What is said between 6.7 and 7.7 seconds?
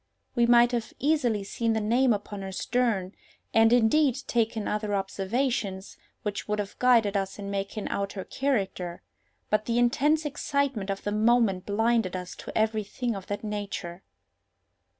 guided us in